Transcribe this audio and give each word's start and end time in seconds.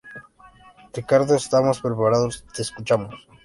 Ricardo, 0.95 1.35
estamos 1.35 1.79
preparados, 1.79 2.43
te 2.55 2.63
escuchamos. 2.63 3.13